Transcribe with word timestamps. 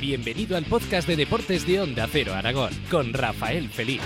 Bienvenido 0.00 0.56
al 0.56 0.64
podcast 0.64 1.06
de 1.06 1.14
deportes 1.14 1.66
de 1.66 1.78
Onda 1.78 2.08
Cero 2.10 2.32
Aragón 2.32 2.70
con 2.90 3.12
Rafael 3.12 3.68
Feliz. 3.68 4.00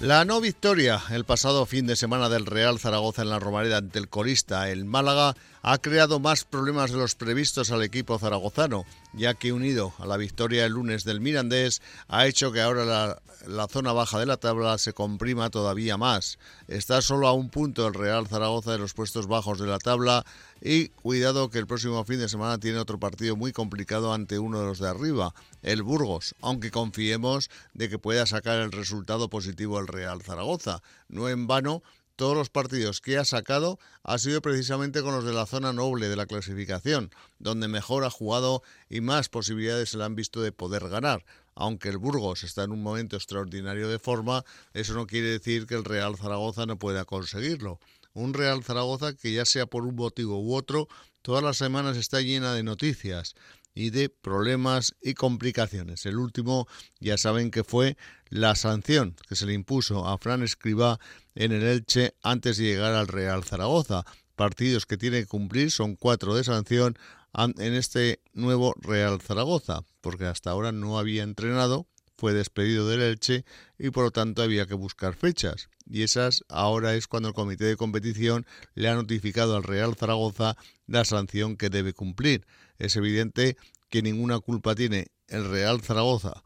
La 0.00 0.24
no 0.24 0.40
victoria 0.40 1.02
el 1.10 1.24
pasado 1.24 1.66
fin 1.66 1.88
de 1.88 1.96
semana 1.96 2.28
del 2.28 2.46
Real 2.46 2.78
Zaragoza 2.78 3.22
en 3.22 3.30
la 3.30 3.40
Romareda 3.40 3.78
ante 3.78 3.98
el 3.98 4.08
corista, 4.08 4.70
el 4.70 4.84
Málaga, 4.84 5.34
ha 5.62 5.78
creado 5.78 6.20
más 6.20 6.44
problemas 6.44 6.92
de 6.92 6.98
los 6.98 7.16
previstos 7.16 7.72
al 7.72 7.82
equipo 7.82 8.20
zaragozano, 8.20 8.84
ya 9.16 9.34
que 9.34 9.52
unido 9.52 9.92
a 9.98 10.06
la 10.06 10.16
victoria 10.16 10.64
el 10.64 10.72
lunes 10.72 11.04
del 11.04 11.20
Mirandés, 11.20 11.82
ha 12.08 12.26
hecho 12.26 12.52
que 12.52 12.60
ahora 12.60 13.20
la, 13.46 13.68
zona 13.68 13.92
baja 13.92 14.18
de 14.18 14.26
la 14.26 14.36
tabla 14.36 14.78
se 14.78 14.92
comprima 14.92 15.50
todavía 15.50 15.96
más. 15.96 16.38
Está 16.68 17.02
solo 17.02 17.28
a 17.28 17.32
un 17.32 17.50
punto 17.50 17.86
el 17.86 17.94
Real 17.94 18.26
Zaragoza 18.26 18.72
de 18.72 18.78
los 18.78 18.94
puestos 18.94 19.26
bajos 19.26 19.58
de 19.58 19.66
la 19.66 19.78
tabla 19.78 20.24
y 20.60 20.88
cuidado 20.88 21.50
que 21.50 21.58
el 21.58 21.66
próximo 21.66 22.04
fin 22.04 22.18
de 22.18 22.28
semana 22.28 22.58
tiene 22.58 22.78
otro 22.78 22.98
partido 22.98 23.36
muy 23.36 23.52
complicado 23.52 24.12
ante 24.12 24.38
uno 24.38 24.60
de 24.60 24.66
los 24.66 24.78
de 24.78 24.88
arriba, 24.88 25.34
el 25.62 25.82
Burgos, 25.82 26.34
aunque 26.40 26.70
confiemos 26.70 27.50
de 27.74 27.88
que 27.88 27.98
pueda 27.98 28.26
sacar 28.26 28.58
el 28.60 28.72
resultado 28.72 29.28
positivo 29.28 29.78
el 29.78 29.86
Real 29.86 30.22
Zaragoza. 30.22 30.82
No 31.08 31.28
en 31.28 31.46
vano 31.46 31.82
todos 32.16 32.36
los 32.36 32.50
partidos 32.50 33.00
que 33.00 33.18
ha 33.18 33.24
sacado 33.24 33.78
ha 34.02 34.18
sido 34.18 34.40
precisamente 34.42 35.02
con 35.02 35.14
los 35.14 35.24
de 35.24 35.32
la 35.32 35.46
zona 35.46 35.72
noble 35.72 36.08
de 36.08 36.16
la 36.16 36.26
clasificación, 36.26 37.10
donde 37.38 37.68
mejor 37.68 38.04
ha 38.04 38.10
jugado 38.10 38.62
y 38.88 39.00
más 39.00 39.28
posibilidades 39.28 39.90
se 39.90 39.98
le 39.98 40.04
han 40.04 40.14
visto 40.14 40.40
de 40.42 40.52
poder 40.52 40.88
ganar. 40.88 41.24
Aunque 41.54 41.88
el 41.88 41.98
Burgos 41.98 42.42
está 42.42 42.64
en 42.64 42.72
un 42.72 42.82
momento 42.82 43.16
extraordinario 43.16 43.88
de 43.88 43.98
forma, 43.98 44.44
eso 44.72 44.94
no 44.94 45.06
quiere 45.06 45.28
decir 45.28 45.66
que 45.66 45.74
el 45.74 45.84
Real 45.84 46.16
Zaragoza 46.16 46.66
no 46.66 46.78
pueda 46.78 47.04
conseguirlo. 47.04 47.78
Un 48.12 48.34
Real 48.34 48.62
Zaragoza 48.62 49.14
que 49.14 49.32
ya 49.32 49.44
sea 49.44 49.66
por 49.66 49.84
un 49.84 49.96
motivo 49.96 50.40
u 50.40 50.54
otro, 50.54 50.88
todas 51.22 51.42
las 51.42 51.56
semanas 51.56 51.96
está 51.96 52.20
llena 52.20 52.54
de 52.54 52.62
noticias 52.62 53.34
y 53.74 53.90
de 53.90 54.08
problemas 54.08 54.94
y 55.02 55.14
complicaciones. 55.14 56.06
El 56.06 56.18
último 56.18 56.68
ya 57.00 57.18
saben 57.18 57.50
que 57.50 57.64
fue 57.64 57.96
la 58.28 58.54
sanción 58.54 59.16
que 59.28 59.36
se 59.36 59.46
le 59.46 59.52
impuso 59.52 60.06
a 60.06 60.16
Fran 60.18 60.42
Escribá 60.42 60.98
en 61.34 61.52
el 61.52 61.64
Elche 61.64 62.14
antes 62.22 62.56
de 62.56 62.64
llegar 62.64 62.94
al 62.94 63.08
Real 63.08 63.44
Zaragoza. 63.44 64.04
Partidos 64.36 64.86
que 64.86 64.96
tiene 64.96 65.20
que 65.20 65.26
cumplir 65.26 65.70
son 65.70 65.96
cuatro 65.96 66.34
de 66.34 66.44
sanción 66.44 66.96
en 67.36 67.74
este 67.74 68.20
nuevo 68.32 68.74
Real 68.80 69.20
Zaragoza, 69.20 69.82
porque 70.00 70.26
hasta 70.26 70.50
ahora 70.50 70.72
no 70.72 70.98
había 70.98 71.24
entrenado, 71.24 71.88
fue 72.16 72.32
despedido 72.32 72.88
del 72.88 73.02
Elche 73.02 73.44
y 73.78 73.90
por 73.90 74.04
lo 74.04 74.10
tanto 74.10 74.42
había 74.42 74.66
que 74.66 74.74
buscar 74.74 75.14
fechas. 75.14 75.68
Y 75.86 76.02
esas 76.02 76.44
ahora 76.48 76.94
es 76.94 77.06
cuando 77.06 77.28
el 77.28 77.34
comité 77.34 77.64
de 77.64 77.76
competición 77.76 78.46
le 78.74 78.88
ha 78.88 78.94
notificado 78.94 79.56
al 79.56 79.62
Real 79.62 79.94
Zaragoza 79.94 80.56
la 80.86 81.04
sanción 81.04 81.56
que 81.56 81.70
debe 81.70 81.92
cumplir. 81.92 82.46
Es 82.78 82.96
evidente 82.96 83.56
que 83.90 84.02
ninguna 84.02 84.40
culpa 84.40 84.74
tiene 84.74 85.08
el 85.28 85.48
Real 85.48 85.80
Zaragoza 85.80 86.42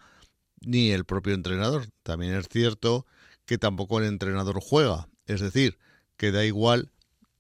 ni 0.61 0.91
el 0.91 1.05
propio 1.05 1.35
entrenador. 1.35 1.89
También 2.03 2.35
es 2.35 2.49
cierto 2.49 3.07
que 3.45 3.59
tampoco 3.59 3.99
el 3.99 4.07
entrenador 4.07 4.61
juega. 4.61 5.09
Es 5.27 5.41
decir, 5.41 5.79
que 6.17 6.33
da 6.33 6.45
igual 6.45 6.91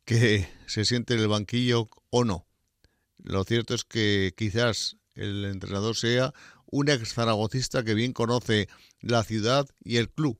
que 0.05 0.49
se 0.67 0.85
siente 0.85 1.15
en 1.15 1.21
el 1.21 1.29
banquillo 1.29 1.91
o 2.11 2.25
no. 2.25 2.47
Lo 3.19 3.45
cierto 3.45 3.75
es 3.75 3.85
que 3.85 4.33
quizás 4.37 4.97
el 5.15 5.45
entrenador 5.45 5.97
sea 5.97 6.33
un 6.71 6.89
ex 6.89 7.15
zaragocista 7.15 7.85
que 7.85 7.95
bien 7.95 8.13
conoce 8.13 8.69
la 9.01 9.25
ciudad 9.25 9.67
y 9.83 9.97
el 9.97 10.11
club, 10.11 10.39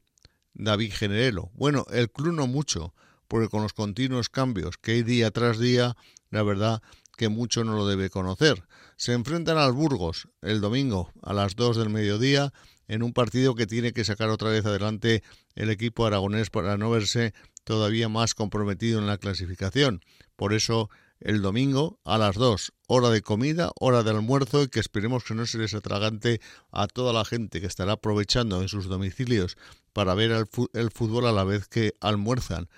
David 0.55 0.93
Generelo. 0.93 1.51
Bueno, 1.55 1.87
el 1.91 2.11
club 2.11 2.35
no 2.35 2.47
mucho, 2.47 2.95
porque 3.29 3.49
con 3.49 3.63
los 3.63 3.73
continuos 3.73 4.29
cambios 4.29 4.79
que 4.79 4.93
hay 4.93 5.03
día 5.03 5.31
tras 5.31 5.59
día, 5.59 5.97
la 6.31 6.43
verdad 6.43 6.83
que 7.17 7.29
mucho 7.29 7.65
no 7.65 7.77
lo 7.77 7.87
debe 7.87 8.11
conocer. 8.11 8.65
Se 8.97 9.13
enfrentan 9.13 9.59
al 9.59 9.73
Burgos 9.73 10.29
el 10.41 10.61
domingo 10.61 11.13
a 11.23 11.33
las 11.33 11.57
2 11.57 11.77
del 11.77 11.91
mediodía 11.91 12.53
en 12.87 13.03
un 13.03 13.13
partido 13.13 13.55
que 13.55 13.67
tiene 13.67 13.93
que 13.93 14.05
sacar 14.05 14.31
otra 14.31 14.51
vez 14.51 14.65
adelante 14.65 15.23
el 15.55 15.71
equipo 15.71 16.07
aragonés 16.07 16.49
para 16.51 16.77
no 16.79 16.91
verse 16.91 17.35
todavía 17.65 18.09
más 18.09 18.35
comprometido 18.35 18.99
en 18.99 19.07
la 19.07 19.19
clasificación. 19.19 20.01
Por 20.37 20.55
eso 20.55 20.89
el 21.21 21.43
domingo 21.43 21.99
a 22.05 22.19
las 22.19 22.37
2, 22.37 22.73
hora 22.87 23.11
de 23.11 23.23
comida, 23.23 23.71
hora 23.81 24.03
de 24.03 24.11
almuerzo 24.11 24.63
y 24.63 24.69
que 24.69 24.81
esperemos 24.81 25.25
que 25.25 25.35
no 25.35 25.47
se 25.47 25.59
les 25.59 25.75
atragante 25.75 26.41
a 26.71 26.87
toda 26.87 27.13
la 27.13 27.25
gente 27.25 27.61
que 27.61 27.67
estará 27.67 27.93
aprovechando 27.93 28.63
en 28.63 28.69
sus 28.69 28.87
domicilios 28.87 29.57
para 29.93 30.15
ver 30.15 30.31
el, 30.73 30.91
fútbol 30.91 31.27
a 31.27 31.33
la 31.33 31.45
vez 31.45 31.69
que 31.69 31.95
almuerzan. 32.01 32.69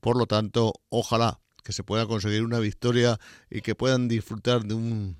Por 0.00 0.16
lo 0.16 0.26
tanto, 0.26 0.74
ojalá 0.88 1.40
que 1.62 1.72
se 1.72 1.84
pueda 1.84 2.06
conseguir 2.06 2.42
una 2.42 2.58
victoria 2.58 3.20
y 3.50 3.60
que 3.60 3.74
puedan 3.74 4.08
disfrutar 4.08 4.64
de 4.64 4.74
un 4.74 5.16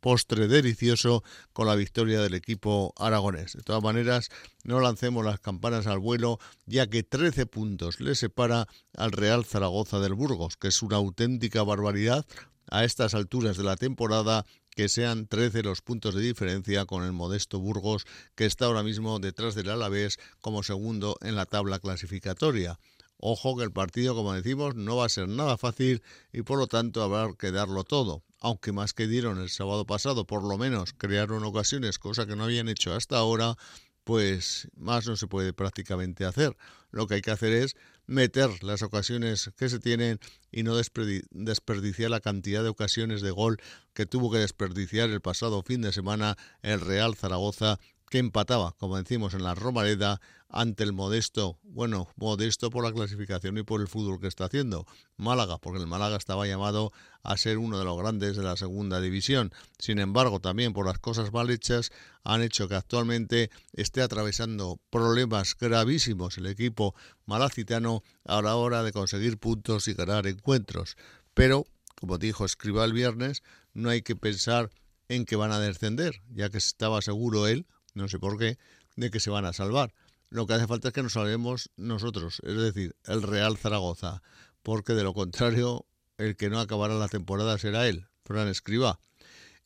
postre 0.00 0.48
delicioso 0.48 1.22
con 1.52 1.66
la 1.66 1.74
victoria 1.74 2.20
del 2.20 2.34
equipo 2.34 2.92
aragonés. 2.96 3.52
De 3.52 3.62
todas 3.62 3.82
maneras, 3.82 4.28
no 4.64 4.80
lancemos 4.80 5.24
las 5.24 5.40
campanas 5.40 5.86
al 5.86 5.98
vuelo, 5.98 6.38
ya 6.66 6.86
que 6.86 7.02
13 7.02 7.46
puntos 7.46 8.00
le 8.00 8.14
separa 8.14 8.66
al 8.96 9.12
Real 9.12 9.44
Zaragoza 9.44 10.00
del 10.00 10.14
Burgos, 10.14 10.56
que 10.56 10.68
es 10.68 10.82
una 10.82 10.96
auténtica 10.96 11.62
barbaridad 11.62 12.26
a 12.70 12.84
estas 12.84 13.14
alturas 13.14 13.56
de 13.56 13.64
la 13.64 13.76
temporada 13.76 14.46
que 14.70 14.88
sean 14.88 15.26
13 15.26 15.62
los 15.64 15.82
puntos 15.82 16.14
de 16.14 16.22
diferencia 16.22 16.86
con 16.86 17.04
el 17.04 17.12
modesto 17.12 17.58
Burgos, 17.58 18.06
que 18.34 18.46
está 18.46 18.66
ahora 18.66 18.82
mismo 18.82 19.18
detrás 19.18 19.54
del 19.54 19.70
Alavés 19.70 20.18
como 20.40 20.62
segundo 20.62 21.16
en 21.20 21.36
la 21.36 21.46
tabla 21.46 21.80
clasificatoria. 21.80 22.78
Ojo 23.18 23.56
que 23.56 23.64
el 23.64 23.72
partido, 23.72 24.14
como 24.14 24.32
decimos, 24.32 24.76
no 24.76 24.96
va 24.96 25.06
a 25.06 25.10
ser 25.10 25.28
nada 25.28 25.58
fácil 25.58 26.02
y 26.32 26.42
por 26.42 26.58
lo 26.58 26.66
tanto 26.66 27.02
habrá 27.02 27.34
que 27.34 27.50
darlo 27.50 27.84
todo. 27.84 28.22
Aunque 28.40 28.72
más 28.72 28.94
que 28.94 29.06
dieron 29.06 29.38
el 29.38 29.50
sábado 29.50 29.86
pasado, 29.86 30.26
por 30.26 30.42
lo 30.42 30.56
menos 30.56 30.94
crearon 30.96 31.44
ocasiones, 31.44 31.98
cosa 31.98 32.26
que 32.26 32.36
no 32.36 32.44
habían 32.44 32.68
hecho 32.68 32.94
hasta 32.94 33.18
ahora, 33.18 33.56
pues 34.04 34.68
más 34.74 35.06
no 35.06 35.16
se 35.16 35.26
puede 35.26 35.52
prácticamente 35.52 36.24
hacer. 36.24 36.56
Lo 36.90 37.06
que 37.06 37.14
hay 37.14 37.22
que 37.22 37.30
hacer 37.30 37.52
es 37.52 37.76
meter 38.06 38.64
las 38.64 38.82
ocasiones 38.82 39.50
que 39.56 39.68
se 39.68 39.78
tienen 39.78 40.18
y 40.50 40.62
no 40.62 40.74
desperdiciar 40.74 42.10
la 42.10 42.20
cantidad 42.20 42.62
de 42.62 42.70
ocasiones 42.70 43.20
de 43.20 43.30
gol 43.30 43.58
que 43.92 44.06
tuvo 44.06 44.32
que 44.32 44.38
desperdiciar 44.38 45.10
el 45.10 45.20
pasado 45.20 45.62
fin 45.62 45.82
de 45.82 45.92
semana 45.92 46.36
el 46.62 46.80
Real 46.80 47.14
Zaragoza 47.14 47.78
que 48.10 48.18
empataba, 48.18 48.74
como 48.78 48.96
decimos, 48.96 49.34
en 49.34 49.44
la 49.44 49.54
Romareda 49.54 50.20
ante 50.48 50.82
el 50.82 50.92
modesto, 50.92 51.58
bueno, 51.62 52.08
modesto 52.16 52.70
por 52.70 52.84
la 52.84 52.92
clasificación 52.92 53.56
y 53.56 53.62
por 53.62 53.80
el 53.80 53.86
fútbol 53.86 54.18
que 54.18 54.26
está 54.26 54.46
haciendo, 54.46 54.84
Málaga, 55.16 55.58
porque 55.58 55.78
el 55.78 55.86
Málaga 55.86 56.16
estaba 56.16 56.44
llamado 56.44 56.92
a 57.22 57.36
ser 57.36 57.58
uno 57.58 57.78
de 57.78 57.84
los 57.84 57.96
grandes 57.96 58.36
de 58.36 58.42
la 58.42 58.56
segunda 58.56 59.00
división. 59.00 59.52
Sin 59.78 60.00
embargo, 60.00 60.40
también 60.40 60.72
por 60.72 60.86
las 60.86 60.98
cosas 60.98 61.32
mal 61.32 61.50
hechas 61.50 61.92
han 62.24 62.42
hecho 62.42 62.68
que 62.68 62.74
actualmente 62.74 63.50
esté 63.74 64.02
atravesando 64.02 64.80
problemas 64.90 65.56
gravísimos 65.56 66.36
el 66.36 66.46
equipo 66.46 66.96
malacitano 67.26 68.02
a 68.24 68.42
la 68.42 68.56
hora 68.56 68.82
de 68.82 68.92
conseguir 68.92 69.38
puntos 69.38 69.86
y 69.86 69.94
ganar 69.94 70.26
encuentros. 70.26 70.96
Pero, 71.32 71.64
como 71.94 72.18
dijo 72.18 72.44
Escriba 72.44 72.84
el 72.84 72.92
viernes, 72.92 73.44
no 73.72 73.88
hay 73.88 74.02
que 74.02 74.16
pensar 74.16 74.70
en 75.08 75.26
que 75.26 75.36
van 75.36 75.52
a 75.52 75.60
descender, 75.60 76.22
ya 76.30 76.50
que 76.50 76.58
estaba 76.58 77.02
seguro 77.02 77.46
él, 77.46 77.66
no 77.94 78.08
sé 78.08 78.18
por 78.18 78.38
qué, 78.38 78.58
de 78.96 79.10
que 79.10 79.20
se 79.20 79.30
van 79.30 79.44
a 79.44 79.52
salvar. 79.52 79.92
Lo 80.28 80.46
que 80.46 80.54
hace 80.54 80.66
falta 80.66 80.88
es 80.88 80.94
que 80.94 81.02
nos 81.02 81.14
salvemos 81.14 81.70
nosotros, 81.76 82.40
es 82.44 82.56
decir, 82.56 82.94
el 83.04 83.22
Real 83.22 83.56
Zaragoza, 83.56 84.22
porque 84.62 84.92
de 84.92 85.02
lo 85.02 85.14
contrario, 85.14 85.86
el 86.18 86.36
que 86.36 86.50
no 86.50 86.60
acabará 86.60 86.94
la 86.94 87.08
temporada 87.08 87.58
será 87.58 87.88
él, 87.88 88.06
Fran 88.24 88.48
Escriba. 88.48 89.00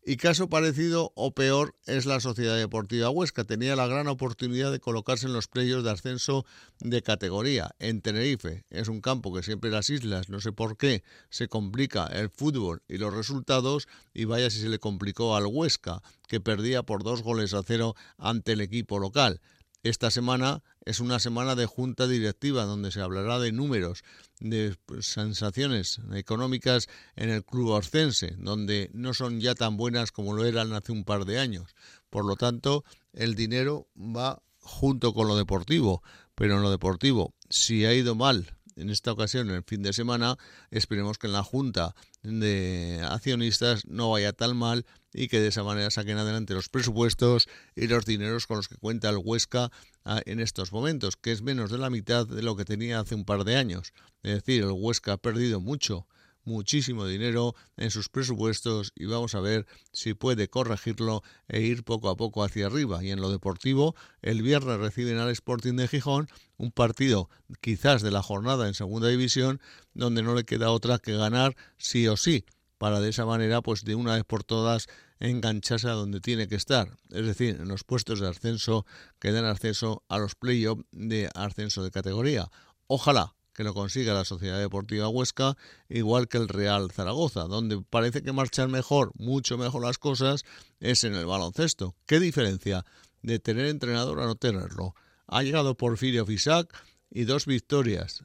Y 0.06 0.19
caso 0.19 0.50
parecido 0.50 1.12
o 1.15 1.32
peor 1.32 1.76
es 1.87 2.04
la 2.04 2.20
Sociedad 2.20 2.59
Deportiva 2.59 3.09
Huesca. 3.09 3.44
Tenía 3.44 3.75
la 3.75 3.87
gran 3.87 4.06
oportunidad 4.06 4.70
de 4.70 4.78
colocarse 4.78 5.25
en 5.25 5.32
los 5.32 5.48
playos 5.48 5.82
de 5.82 5.92
ascenso 5.92 6.44
de 6.81 7.00
categoría 7.00 7.75
en 7.78 8.03
Tenerife. 8.03 8.66
Es 8.69 8.88
un 8.88 9.00
campo 9.00 9.32
que 9.32 9.43
siempre 9.43 9.70
las 9.70 9.88
islas, 9.88 10.28
no 10.28 10.43
sé 10.43 10.53
por 10.53 10.76
qué, 10.76 11.03
se 11.31 11.48
complica 11.48 12.04
el 12.09 12.28
fútbol 12.28 12.82
y 12.87 12.98
los 12.98 13.14
resultados 13.14 13.88
y 14.12 14.26
vaya 14.26 14.50
si 14.50 14.61
se 14.61 14.69
le 14.69 14.79
complicó 14.79 15.37
al 15.37 15.46
Huesca, 15.46 16.02
que 16.29 16.38
perdía 16.38 16.82
por 16.82 17.02
dos 17.02 17.23
goles 17.23 17.55
a 17.55 17.62
cero 17.62 17.94
ante 18.19 18.52
el 18.52 18.61
equipo 18.61 18.99
local. 18.99 19.40
Esta 19.84 20.10
semana 20.10 20.62
es 20.86 20.98
una 20.98 21.19
semana 21.19 21.54
de 21.54 21.66
junta 21.66 22.06
directiva 22.06 22.64
donde 22.64 22.90
se 22.90 23.02
hablará 23.02 23.38
de 23.38 23.52
números, 23.52 24.02
de 24.40 24.75
sensaciones 25.00 26.00
económicas 26.14 26.88
en 27.16 27.28
el 27.28 27.44
club 27.44 27.69
orcense, 27.69 28.34
donde 28.38 28.90
no 28.94 29.12
son 29.12 29.40
ya 29.40 29.54
tan 29.54 29.76
buenas 29.76 30.10
como 30.10 30.32
lo 30.32 30.46
eran 30.46 30.72
hace 30.72 30.90
un 30.90 31.04
par 31.04 31.26
de 31.26 31.38
años. 31.38 31.76
Por 32.08 32.25
lo 32.25 32.36
tanto, 32.36 32.82
el 33.12 33.34
dinero 33.34 33.86
va 33.94 34.42
junto 34.58 35.12
con 35.12 35.28
lo 35.28 35.36
deportivo, 35.36 36.02
pero 36.34 36.54
en 36.54 36.62
lo 36.62 36.70
deportivo, 36.70 37.34
si 37.50 37.84
ha 37.84 37.92
ido 37.92 38.14
mal 38.14 38.56
en 38.76 38.91
esta 38.91 39.12
ocasión, 39.12 39.49
en 39.50 39.56
el 39.56 39.65
fin 39.65 39.82
de 39.82 39.93
semana, 39.93 40.37
esperemos 40.71 41.19
que 41.19 41.26
en 41.26 41.32
la 41.32 41.43
Junta 41.43 41.94
de 42.23 43.00
Accionistas 43.09 43.87
no 43.87 44.11
vaya 44.11 44.32
tan 44.32 44.56
mal 44.56 44.85
y 45.12 45.29
que 45.29 45.41
de 45.41 45.49
esa 45.49 45.62
manera 45.62 45.91
saquen 45.91 46.19
adelante 46.19 46.55
los 46.55 46.69
presupuestos 46.69 47.49
y 47.76 47.87
los 47.87 48.05
dineros 48.05 48.47
con 48.47 48.56
los 48.59 48.69
que 48.69 48.76
cuenta 48.76 49.09
el 49.11 49.19
Huesca 49.23 49.71
ah, 50.05 50.21
en 50.26 50.41
estos 50.41 50.73
momentos, 50.73 51.17
que 51.17 51.32
es 51.32 51.43
menos 51.43 51.71
de 51.71 51.79
la 51.79 51.91
mitad 51.91 52.26
de 52.26 52.43
lo 52.43 52.56
que 52.56 52.65
tenía 52.65 53.00
hace 53.00 53.15
un 53.15 53.25
par 53.25 53.44
de 53.44 53.56
años. 53.56 53.93
Es 54.23 54.35
decir, 54.35 54.65
el 54.65 54.73
Huesca 54.73 55.12
ha 55.12 55.17
perdido 55.19 55.61
mucho, 55.61 56.06
muchísimo 56.44 57.06
dinero 57.06 57.55
en 57.76 57.91
sus 57.91 58.08
presupuestos 58.08 58.93
y 58.94 59.06
vamos 59.06 59.35
a 59.35 59.41
ver 59.41 59.67
si 59.93 60.14
puede 60.14 60.49
corregirlo 60.49 61.23
e 61.49 61.61
ir 61.61 61.85
poco 61.85 62.08
a 62.08 62.17
poco 62.17 62.44
hacia 62.44 62.67
arriba. 62.67 63.02
Y 63.05 63.11
en 63.11 63.20
lo 63.20 63.31
deportivo, 63.31 63.94
el 64.23 64.43
viernes 64.43 64.79
reciben 64.79 65.19
al 65.19 65.31
Sporting 65.31 65.75
de 65.75 65.88
Gijón 65.88 66.29
un 66.56 66.70
partido 66.70 67.29
quizás 67.61 68.02
de 68.02 68.11
la 68.11 68.23
jornada 68.23 68.69
en 68.69 68.75
segunda 68.75 69.08
división 69.08 69.61
donde 69.93 70.23
no 70.23 70.35
le 70.35 70.44
queda 70.44 70.70
otra 70.70 70.99
que 70.99 71.17
ganar 71.17 71.56
sí 71.79 72.06
o 72.08 72.17
sí 72.17 72.44
para 72.79 73.00
de 73.00 73.11
esa 73.11 73.25
manera 73.25 73.62
pues 73.62 73.85
de 73.85 73.94
una 73.94 74.14
vez 74.14 74.25
por 74.25 74.44
todas 74.44 74.88
engancharse 75.20 75.88
a 75.88 75.93
donde 75.93 76.20
tiene 76.20 76.49
que 76.49 76.56
estar, 76.56 76.96
es 77.11 77.26
decir, 77.26 77.56
en 77.61 77.69
los 77.69 77.85
puestos 77.85 78.20
de 78.20 78.29
ascenso 78.29 78.85
que 79.19 79.32
dan 79.32 79.44
acceso 79.44 80.02
a 80.08 80.19
los 80.19 80.35
playoffs 80.35 80.85
de 80.93 81.31
ascenso 81.35 81.82
de 81.82 81.91
categoría. 81.91 82.50
Ojalá 82.87 83.33
que 83.55 83.65
lo 83.65 83.73
consiga 83.73 84.12
la 84.12 84.25
Sociedad 84.25 84.59
Deportiva 84.59 85.09
Huesca, 85.09 85.56
igual 85.89 86.29
que 86.29 86.39
el 86.39 86.49
Real 86.49 86.91
Zaragoza, 86.91 87.45
donde 87.45 87.81
parece 87.89 88.23
que 88.23 88.33
marchan 88.33 88.71
mejor, 88.71 89.12
mucho 89.15 89.56
mejor 89.56 89.83
las 89.83 89.99
cosas, 89.99 90.45
es 90.81 91.05
en 91.05 91.15
el 91.15 91.25
baloncesto. 91.25 91.95
¿Qué 92.06 92.21
diferencia 92.21 92.85
de 93.23 93.39
tener 93.39 93.67
entrenador 93.67 94.21
a 94.21 94.27
no 94.27 94.35
tenerlo? 94.35 94.95
Ha 95.27 95.43
llegado 95.43 95.77
Porfirio 95.77 96.27
Fisac 96.27 96.77
y 97.11 97.25
dos 97.25 97.47
victorias. 97.47 98.25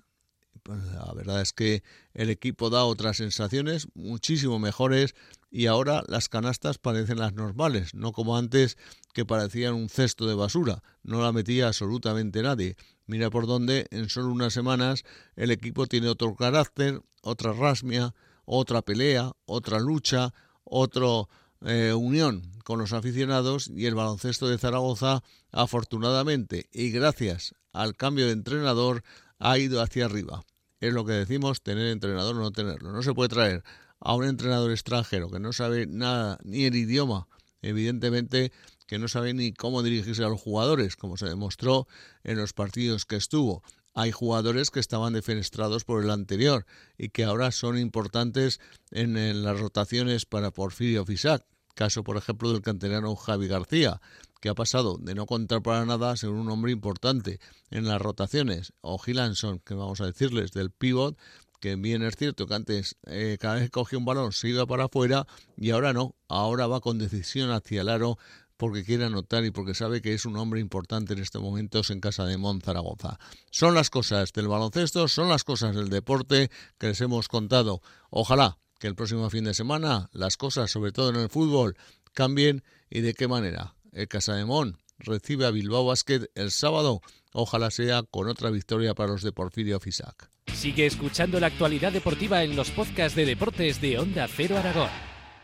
Pues 0.64 0.84
la 0.94 1.12
verdad 1.14 1.42
es 1.42 1.54
que 1.54 1.84
el 2.14 2.30
equipo 2.30 2.70
da 2.70 2.84
otras 2.86 3.18
sensaciones 3.18 3.88
muchísimo 3.94 4.60
mejores 4.60 5.16
y 5.50 5.66
ahora 5.66 6.04
las 6.08 6.30
canastas 6.30 6.78
parecen 6.78 7.20
las 7.20 7.34
normales, 7.34 7.96
no 7.96 8.12
como 8.12 8.38
antes 8.38 8.78
que 9.14 9.26
parecían 9.26 9.74
un 9.74 9.90
cesto 9.90 10.28
de 10.28 10.36
basura, 10.36 10.84
no 11.04 11.22
la 11.22 11.32
metía 11.32 11.68
absolutamente 11.68 12.44
nadie. 12.44 12.76
Mira 13.08 13.30
por 13.30 13.48
dónde 13.48 13.88
en 13.90 14.10
solo 14.10 14.28
unas 14.30 14.54
semanas 14.54 15.04
el 15.36 15.50
equipo 15.50 15.88
tiene 15.88 16.08
otro 16.08 16.36
carácter, 16.36 17.02
otra 17.24 17.54
rasmia, 17.54 18.14
otra 18.46 18.82
pelea, 18.82 19.32
otra 19.46 19.80
lucha, 19.80 20.34
otra 20.64 21.28
eh, 21.66 21.94
unión 21.94 22.52
con 22.64 22.80
los 22.80 22.94
aficionados 22.94 23.68
y 23.68 23.88
el 23.88 23.96
baloncesto 23.96 24.48
de 24.48 24.60
Zaragoza, 24.60 25.24
afortunadamente 25.52 26.70
y 26.72 26.92
gracias 26.92 27.56
al 27.74 27.96
cambio 27.96 28.28
de 28.28 28.34
entrenador, 28.34 29.04
ha 29.40 29.58
ido 29.58 29.82
hacia 29.82 30.06
arriba. 30.06 30.44
Es 30.80 30.94
lo 30.94 31.06
que 31.06 31.14
decimos, 31.14 31.62
tener 31.62 31.88
entrenador 31.88 32.36
o 32.36 32.40
no 32.40 32.52
tenerlo. 32.52 32.92
No 32.92 33.02
se 33.04 33.14
puede 33.14 33.30
traer 33.30 33.64
a 34.00 34.16
un 34.16 34.26
entrenador 34.26 34.72
extranjero 34.72 35.30
que 35.30 35.40
no 35.40 35.52
sabe 35.52 35.88
nada, 35.88 36.38
ni 36.44 36.66
el 36.66 36.76
idioma, 36.76 37.28
evidentemente 37.62 38.52
que 38.88 38.98
no 38.98 39.08
sabe 39.08 39.34
ni 39.34 39.54
cómo 39.54 39.84
dirigirse 39.84 40.24
a 40.24 40.30
los 40.30 40.42
jugadores, 40.42 40.96
como 40.96 41.16
se 41.16 41.28
demostró 41.28 41.88
en 42.24 42.38
los 42.38 42.54
partidos 42.54 43.06
que 43.06 43.18
estuvo. 43.18 43.62
Hay 43.94 44.12
jugadores 44.12 44.72
que 44.72 44.80
estaban 44.80 45.14
defenestrados 45.14 45.84
por 45.84 46.04
el 46.04 46.10
anterior 46.10 46.66
y 46.98 47.10
que 47.10 47.24
ahora 47.24 47.52
son 47.52 47.78
importantes 47.78 48.60
en, 48.92 49.44
las 49.44 49.60
rotaciones 49.60 50.26
para 50.26 50.52
Porfirio 50.52 51.06
Fisac. 51.06 51.46
Caso, 51.76 52.04
por 52.04 52.18
ejemplo, 52.18 52.52
del 52.52 52.62
canterano 52.62 53.16
Javi 53.16 53.48
García, 53.48 54.02
que 54.42 54.50
ha 54.50 54.56
pasado 54.56 54.98
de 54.98 55.16
no 55.16 55.26
contar 55.26 55.62
para 55.62 55.86
nada 55.86 56.12
a 56.12 56.18
ser 56.18 56.30
un 56.30 56.50
hombre 56.50 56.72
importante 56.72 57.40
en 57.72 57.88
las 57.88 58.02
rotaciones. 58.02 58.74
O 58.82 58.98
Gilanson, 58.98 59.60
que 59.60 59.74
vamos 59.74 60.02
a 60.02 60.06
decirles, 60.06 60.52
del 60.52 60.72
pivot, 60.72 61.18
que 61.60 61.76
bien 61.76 62.04
es 62.04 62.16
cierto 62.16 62.48
que 62.48 62.54
antes 62.54 62.96
eh, 63.06 63.38
cada 63.40 63.56
vez 63.56 63.64
que 63.64 63.72
cogía 63.72 64.00
un 64.00 64.06
balón 64.06 64.32
se 64.32 64.50
iba 64.50 64.66
para 64.66 64.86
afuera 64.86 65.28
y 65.58 65.72
ahora 65.72 65.94
no, 65.94 66.16
ahora 66.28 66.68
va 66.68 66.80
con 66.80 66.98
decisión 66.98 67.52
hacia 67.52 67.82
el 67.82 67.90
aro 67.90 68.18
porque 68.56 68.84
quiere 68.84 69.06
anotar 69.06 69.46
y 69.46 69.52
porque 69.52 69.74
sabe 69.74 70.02
que 70.02 70.14
es 70.14 70.26
un 70.26 70.36
hombre 70.36 70.60
importante 70.60 71.14
en 71.14 71.20
estos 71.20 71.42
momentos 71.42 71.92
en 71.92 72.02
casa 72.02 72.26
de 72.26 72.38
Monzaragoza. 72.38 73.18
Son 73.52 73.74
las 73.74 73.90
cosas 73.90 74.34
del 74.34 74.50
baloncesto, 74.50 75.08
son 75.08 75.30
las 75.30 75.46
cosas 75.46 75.76
del 75.76 75.90
deporte 75.90 76.52
que 76.78 76.88
les 76.88 77.00
hemos 77.00 77.30
contado. 77.30 77.82
Ojalá 78.10 78.58
que 78.80 78.88
el 78.88 78.96
próximo 78.96 79.30
fin 79.30 79.44
de 79.44 79.54
semana 79.54 80.10
las 80.14 80.38
cosas, 80.38 80.72
sobre 80.72 80.92
todo 80.92 81.10
en 81.10 81.18
el 81.18 81.30
fútbol, 81.30 81.78
cambien 82.14 82.64
y 82.90 83.02
de 83.02 83.14
qué 83.14 83.28
manera. 83.28 83.76
El 83.92 84.08
Casa 84.08 84.36
de 84.36 84.46
Mon 84.46 84.78
recibe 84.98 85.46
a 85.46 85.52
Bilbao 85.52 85.86
Basket 85.86 86.30
el 86.36 86.52
sábado. 86.52 87.02
Ojalá 87.34 87.72
sea 87.72 88.04
con 88.04 88.28
otra 88.28 88.50
victoria 88.50 88.96
para 88.96 89.12
los 89.12 89.24
de 89.24 89.32
Porfirio 89.32 89.80
Fisac. 89.80 90.30
Sigue 90.54 90.86
escuchando 90.86 91.40
la 91.40 91.48
actualidad 91.48 91.92
deportiva 91.92 92.44
en 92.44 92.56
los 92.56 92.72
podcasts 92.72 93.16
de 93.16 93.26
deportes 93.26 93.80
de 93.82 94.00
Onda 94.00 94.28
Cero 94.28 94.58
Aragón. 94.58 95.09